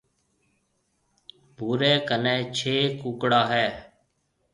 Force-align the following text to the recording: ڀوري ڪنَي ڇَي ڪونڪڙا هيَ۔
ڀوري 1.57 1.93
ڪنَي 2.07 2.35
ڇَي 2.57 2.75
ڪونڪڙا 2.99 3.41
هيَ۔ 3.51 3.67